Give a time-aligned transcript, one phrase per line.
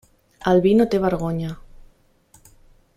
[0.51, 1.53] El vi no té vergonya.